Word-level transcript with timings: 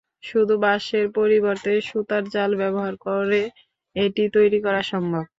শুধু 0.23 0.53
বাঁশের 0.63 1.05
পরিবর্তে 1.17 1.71
সুতার 1.89 2.23
জাল 2.33 2.51
ব্যবহার 2.61 2.93
করে 3.05 3.41
এটি 3.95 4.23
তৈরি 4.35 4.59
করা 4.65 4.81
সম্ভব। 4.91 5.23